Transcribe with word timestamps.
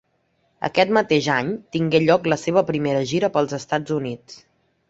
Aquest 0.69 0.93
mateix 0.97 1.27
any 1.33 1.51
tingué 1.77 2.01
lloc 2.05 2.27
la 2.33 2.39
seva 2.47 2.65
primera 2.71 3.07
gira 3.15 3.33
pels 3.37 3.55
Estats 3.63 3.99
Units. 4.03 4.43